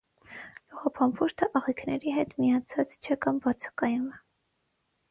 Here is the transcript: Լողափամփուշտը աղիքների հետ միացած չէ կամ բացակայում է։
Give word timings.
Լողափամփուշտը 0.73 1.49
աղիքների 1.61 2.17
հետ 2.17 2.35
միացած 2.41 2.97
չէ 2.99 3.21
կամ 3.27 3.41
բացակայում 3.47 4.11
է։ 4.19 4.23